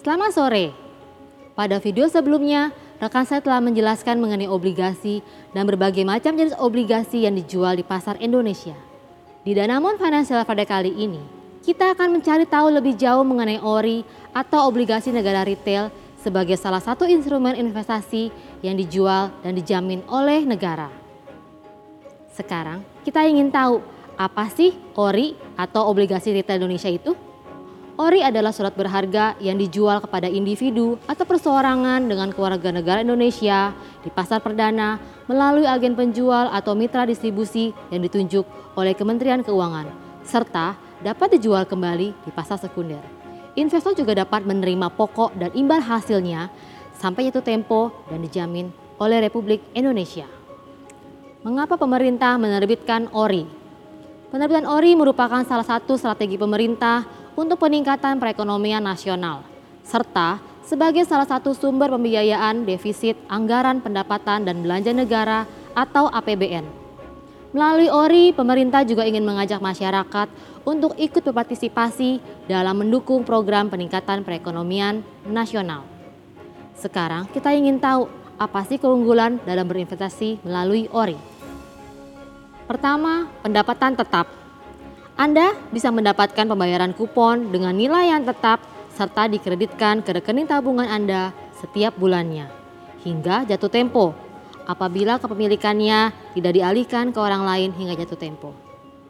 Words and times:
Selamat 0.00 0.32
sore. 0.32 0.72
Pada 1.52 1.76
video 1.76 2.08
sebelumnya, 2.08 2.72
rekan 2.96 3.28
saya 3.28 3.44
telah 3.44 3.60
menjelaskan 3.60 4.16
mengenai 4.16 4.48
obligasi 4.48 5.20
dan 5.52 5.68
berbagai 5.68 6.08
macam 6.08 6.32
jenis 6.32 6.56
obligasi 6.56 7.28
yang 7.28 7.36
dijual 7.36 7.76
di 7.76 7.84
pasar 7.84 8.16
Indonesia. 8.16 8.72
Di 9.44 9.52
Danamon 9.52 10.00
Financial 10.00 10.40
pada 10.48 10.64
kali 10.64 10.96
ini, 10.96 11.20
kita 11.60 11.92
akan 11.92 12.16
mencari 12.16 12.48
tahu 12.48 12.72
lebih 12.72 12.96
jauh 12.96 13.20
mengenai 13.20 13.60
ORI 13.60 14.00
atau 14.32 14.64
obligasi 14.64 15.12
negara 15.12 15.44
retail 15.44 15.92
sebagai 16.16 16.56
salah 16.56 16.80
satu 16.80 17.04
instrumen 17.04 17.52
investasi 17.56 18.32
yang 18.64 18.80
dijual 18.80 19.28
dan 19.44 19.52
dijamin 19.52 20.00
oleh 20.08 20.48
negara. 20.48 20.88
Sekarang 22.32 22.80
kita 23.04 23.20
ingin 23.28 23.52
tahu 23.52 23.99
apa 24.20 24.52
sih 24.52 24.76
ORI 25.00 25.32
atau 25.56 25.88
obligasi 25.88 26.36
retail 26.36 26.60
Indonesia 26.60 26.92
itu? 26.92 27.16
ORI 27.96 28.20
adalah 28.20 28.52
surat 28.52 28.76
berharga 28.76 29.36
yang 29.40 29.56
dijual 29.56 30.04
kepada 30.04 30.28
individu 30.28 31.00
atau 31.08 31.24
perseorangan 31.24 32.04
dengan 32.04 32.28
keluarga 32.32 32.68
negara 32.68 33.00
Indonesia 33.00 33.72
di 34.04 34.12
pasar 34.12 34.44
perdana 34.44 35.00
melalui 35.24 35.64
agen 35.64 35.96
penjual 35.96 36.52
atau 36.52 36.76
mitra 36.76 37.08
distribusi 37.08 37.72
yang 37.88 38.04
ditunjuk 38.04 38.44
oleh 38.76 38.92
Kementerian 38.92 39.40
Keuangan, 39.40 39.88
serta 40.24 40.76
dapat 41.00 41.40
dijual 41.40 41.64
kembali 41.64 42.12
di 42.12 42.30
pasar 42.32 42.60
sekunder. 42.60 43.00
Investor 43.56 43.96
juga 43.96 44.16
dapat 44.16 44.44
menerima 44.44 44.92
pokok 44.96 45.36
dan 45.36 45.52
imbal 45.52 45.80
hasilnya 45.80 46.48
sampai 46.96 47.28
jatuh 47.28 47.44
tempo 47.44 47.92
dan 48.08 48.24
dijamin 48.24 48.72
oleh 48.96 49.20
Republik 49.24 49.60
Indonesia. 49.76 50.28
Mengapa 51.44 51.76
pemerintah 51.80 52.36
menerbitkan 52.36 53.12
ORI? 53.12 53.59
Penerbitan 54.30 54.62
ORI 54.62 54.94
merupakan 54.94 55.42
salah 55.42 55.66
satu 55.66 55.98
strategi 55.98 56.38
pemerintah 56.38 57.02
untuk 57.34 57.58
peningkatan 57.58 58.22
perekonomian 58.22 58.78
nasional, 58.78 59.42
serta 59.82 60.38
sebagai 60.62 61.02
salah 61.02 61.26
satu 61.26 61.50
sumber 61.50 61.90
pembiayaan 61.90 62.62
defisit 62.62 63.18
anggaran 63.26 63.82
pendapatan 63.82 64.46
dan 64.46 64.62
belanja 64.62 64.94
negara 64.94 65.50
atau 65.74 66.06
APBN. 66.14 66.62
Melalui 67.50 67.90
ORI, 67.90 68.30
pemerintah 68.30 68.86
juga 68.86 69.02
ingin 69.02 69.26
mengajak 69.26 69.58
masyarakat 69.58 70.30
untuk 70.62 70.94
ikut 70.94 71.26
berpartisipasi 71.26 72.22
dalam 72.46 72.86
mendukung 72.86 73.26
program 73.26 73.66
peningkatan 73.66 74.22
perekonomian 74.22 75.02
nasional. 75.26 75.82
Sekarang 76.78 77.26
kita 77.34 77.50
ingin 77.50 77.82
tahu 77.82 78.06
apa 78.38 78.62
sih 78.62 78.78
keunggulan 78.78 79.42
dalam 79.42 79.66
berinvestasi 79.66 80.46
melalui 80.46 80.86
ORI. 80.94 81.29
Pertama, 82.70 83.26
pendapatan 83.42 83.98
tetap. 83.98 84.30
Anda 85.18 85.58
bisa 85.74 85.90
mendapatkan 85.90 86.46
pembayaran 86.46 86.94
kupon 86.94 87.50
dengan 87.50 87.74
nilai 87.74 88.14
yang 88.14 88.22
tetap 88.22 88.62
serta 88.94 89.26
dikreditkan 89.26 90.06
ke 90.06 90.14
rekening 90.14 90.46
tabungan 90.46 90.86
Anda 90.86 91.34
setiap 91.58 91.98
bulannya 91.98 92.46
hingga 93.02 93.42
jatuh 93.50 93.66
tempo 93.66 94.14
apabila 94.70 95.18
kepemilikannya 95.18 96.14
tidak 96.38 96.52
dialihkan 96.54 97.10
ke 97.10 97.18
orang 97.18 97.42
lain 97.42 97.74
hingga 97.74 98.06
jatuh 98.06 98.14
tempo. 98.14 98.54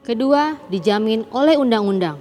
Kedua, 0.00 0.56
dijamin 0.72 1.28
oleh 1.28 1.60
undang-undang. 1.60 2.16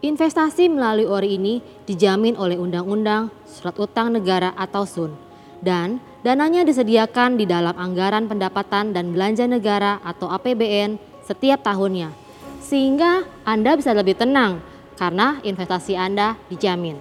Investasi 0.00 0.72
melalui 0.72 1.04
ORI 1.04 1.36
ini 1.36 1.60
dijamin 1.84 2.34
oleh 2.34 2.56
Undang-Undang 2.56 3.28
Surat 3.44 3.76
Utang 3.76 4.10
Negara 4.10 4.50
atau 4.56 4.82
SUN 4.82 5.31
dan 5.62 6.02
dananya 6.26 6.66
disediakan 6.66 7.38
di 7.38 7.46
dalam 7.46 7.72
anggaran 7.78 8.26
pendapatan 8.26 8.90
dan 8.90 9.14
belanja 9.14 9.46
negara 9.46 10.02
atau 10.02 10.28
APBN 10.28 10.98
setiap 11.22 11.62
tahunnya 11.62 12.10
sehingga 12.62 13.26
Anda 13.46 13.78
bisa 13.78 13.94
lebih 13.94 14.18
tenang 14.18 14.62
karena 14.98 15.38
investasi 15.42 15.98
Anda 15.98 16.38
dijamin. 16.46 16.96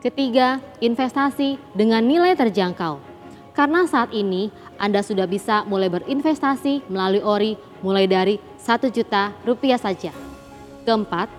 Ketiga, 0.00 0.60
investasi 0.84 1.56
dengan 1.72 2.04
nilai 2.04 2.36
terjangkau. 2.36 3.00
Karena 3.56 3.88
saat 3.88 4.12
ini 4.12 4.52
Anda 4.76 5.00
sudah 5.00 5.24
bisa 5.24 5.64
mulai 5.64 5.88
berinvestasi 5.88 6.90
melalui 6.92 7.22
ORI 7.24 7.52
mulai 7.80 8.04
dari 8.04 8.36
1 8.60 8.90
juta 8.92 9.32
rupiah 9.46 9.80
saja. 9.80 10.12
Keempat, 10.84 11.30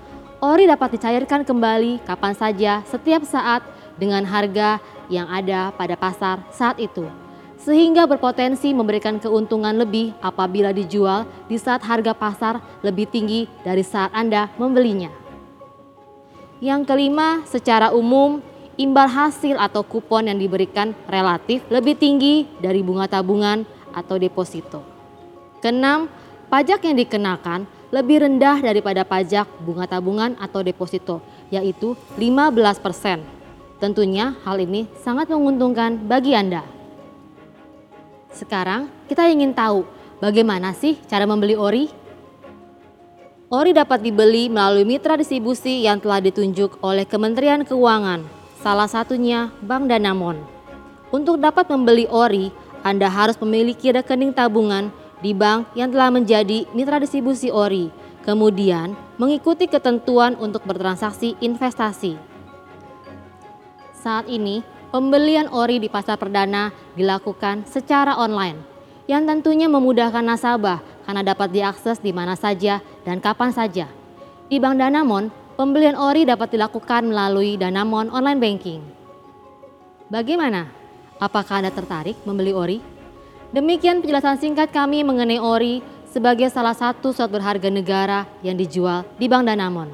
ORI 0.42 0.66
dapat 0.66 0.98
dicairkan 0.98 1.46
kembali 1.46 2.02
kapan 2.08 2.34
saja 2.34 2.82
setiap 2.88 3.22
saat 3.28 3.62
dengan 4.02 4.24
harga 4.26 4.80
yang 5.10 5.30
ada 5.30 5.74
pada 5.76 5.94
pasar 5.98 6.42
saat 6.52 6.78
itu 6.82 7.06
sehingga 7.66 8.06
berpotensi 8.06 8.70
memberikan 8.78 9.18
keuntungan 9.18 9.74
lebih 9.74 10.14
apabila 10.22 10.70
dijual 10.70 11.26
di 11.50 11.58
saat 11.58 11.82
harga 11.82 12.14
pasar 12.14 12.62
lebih 12.86 13.10
tinggi 13.10 13.50
dari 13.66 13.82
saat 13.82 14.14
Anda 14.14 14.54
membelinya. 14.62 15.10
Yang 16.62 16.82
kelima, 16.86 17.42
secara 17.50 17.90
umum, 17.90 18.38
imbal 18.78 19.10
hasil 19.10 19.58
atau 19.58 19.82
kupon 19.82 20.30
yang 20.30 20.38
diberikan 20.38 20.94
relatif 21.10 21.66
lebih 21.74 21.98
tinggi 21.98 22.46
dari 22.62 22.86
bunga 22.86 23.10
tabungan 23.10 23.66
atau 23.92 24.22
deposito. 24.22 24.86
Keenam, 25.60 26.06
pajak 26.54 26.86
yang 26.86 26.96
dikenakan 27.02 27.66
lebih 27.90 28.30
rendah 28.30 28.62
daripada 28.62 29.02
pajak 29.02 29.50
bunga 29.64 29.90
tabungan 29.90 30.38
atau 30.38 30.62
deposito, 30.62 31.18
yaitu 31.50 31.98
15%. 32.20 33.35
Tentunya 33.76 34.40
hal 34.48 34.56
ini 34.64 34.88
sangat 35.04 35.28
menguntungkan 35.28 36.00
bagi 36.08 36.32
Anda. 36.32 36.64
Sekarang 38.32 38.88
kita 39.12 39.28
ingin 39.28 39.52
tahu 39.52 39.84
bagaimana 40.24 40.72
sih 40.72 40.96
cara 41.08 41.28
membeli 41.28 41.60
ori? 41.60 41.92
Ori 43.52 43.72
dapat 43.72 44.02
dibeli 44.02 44.48
melalui 44.52 44.88
mitra 44.88 45.16
distribusi 45.16 45.86
yang 45.86 46.02
telah 46.02 46.20
ditunjuk 46.20 46.82
oleh 46.82 47.06
Kementerian 47.08 47.64
Keuangan, 47.64 48.26
salah 48.60 48.90
satunya 48.90 49.54
Bank 49.64 49.88
Danamon. 49.88 50.40
Untuk 51.14 51.40
dapat 51.40 51.70
membeli 51.70 52.10
ori, 52.10 52.52
Anda 52.84 53.08
harus 53.08 53.40
memiliki 53.40 53.94
rekening 53.94 54.36
tabungan 54.36 54.92
di 55.24 55.32
bank 55.32 55.72
yang 55.78 55.94
telah 55.94 56.12
menjadi 56.12 56.68
mitra 56.76 57.00
distribusi 57.00 57.48
ori, 57.54 57.88
kemudian 58.28 58.98
mengikuti 59.16 59.70
ketentuan 59.70 60.36
untuk 60.42 60.66
bertransaksi 60.68 61.40
investasi. 61.40 62.35
Saat 64.06 64.30
ini, 64.30 64.62
pembelian 64.94 65.50
ori 65.50 65.82
di 65.82 65.90
pasar 65.90 66.22
perdana 66.22 66.70
dilakukan 66.94 67.66
secara 67.66 68.14
online 68.22 68.62
yang 69.10 69.26
tentunya 69.26 69.66
memudahkan 69.66 70.22
nasabah 70.22 70.78
karena 71.10 71.26
dapat 71.26 71.50
diakses 71.50 71.98
di 72.06 72.14
mana 72.14 72.38
saja 72.38 72.86
dan 73.02 73.18
kapan 73.18 73.50
saja. 73.50 73.90
Di 74.46 74.62
Bank 74.62 74.78
Danamon, 74.78 75.34
pembelian 75.58 75.98
ori 75.98 76.22
dapat 76.22 76.54
dilakukan 76.54 77.10
melalui 77.10 77.58
Danamon 77.58 78.14
Online 78.14 78.38
Banking. 78.38 78.82
Bagaimana? 80.14 80.70
Apakah 81.18 81.66
Anda 81.66 81.74
tertarik 81.74 82.22
membeli 82.30 82.54
ori? 82.54 82.78
Demikian 83.58 84.06
penjelasan 84.06 84.38
singkat 84.38 84.70
kami 84.70 85.02
mengenai 85.02 85.42
ori 85.42 85.82
sebagai 86.06 86.54
salah 86.54 86.78
satu 86.78 87.10
surat 87.10 87.34
berharga 87.34 87.74
negara 87.74 88.30
yang 88.46 88.54
dijual 88.54 89.02
di 89.18 89.26
Bank 89.26 89.50
Danamon. 89.50 89.90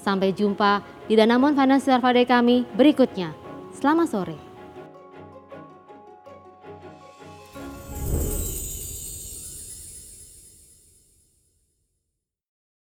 Sampai 0.00 0.32
jumpa 0.32 0.80
di 1.04 1.14
Danamon 1.16 1.52
Financial 1.52 2.00
Friday 2.00 2.24
kami 2.24 2.64
berikutnya. 2.76 3.36
Selamat 3.76 4.08
sore. 4.08 4.43